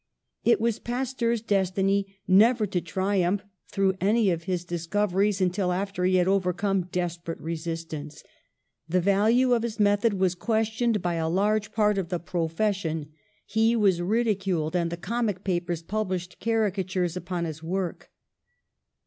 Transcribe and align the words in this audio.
It 0.43 0.59
was 0.59 0.79
Pasteur's 0.79 1.43
destiny 1.43 2.17
never 2.27 2.65
to 2.65 2.81
triumph 2.81 3.43
through 3.71 3.93
any 4.01 4.31
of 4.31 4.45
his 4.45 4.65
discoveries 4.65 5.39
until 5.39 5.71
after 5.71 6.05
he 6.05 6.15
had 6.15 6.27
overcome 6.27 6.87
desperate 6.91 7.39
resistance. 7.39 8.23
The 8.89 8.99
value 8.99 9.53
of 9.53 9.61
his 9.61 9.79
method 9.79 10.15
was 10.15 10.33
questioned 10.33 11.03
by 11.03 11.17
a 11.17 11.29
large 11.29 11.71
part 11.71 11.99
of 11.99 12.09
the 12.09 12.17
profession, 12.19 13.11
he 13.45 13.75
was 13.75 14.01
ridiculed, 14.01 14.75
and 14.75 14.89
the 14.89 14.97
comic 14.97 15.43
papers 15.43 15.83
published 15.83 16.39
caricatures 16.39 17.15
upon 17.15 17.45
his 17.45 17.61
work. 17.61 18.09